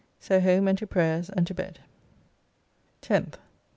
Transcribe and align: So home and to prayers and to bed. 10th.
So 0.19 0.39
home 0.39 0.67
and 0.67 0.75
to 0.79 0.87
prayers 0.87 1.29
and 1.29 1.45
to 1.45 1.53
bed. 1.53 1.77
10th. 3.03 3.35